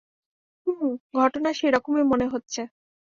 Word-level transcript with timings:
হুম, 0.67 0.83
ঘটনা 1.15 1.49
সেরকমই 1.53 2.03
মনে 2.03 2.25
হচ্ছে। 2.27 2.61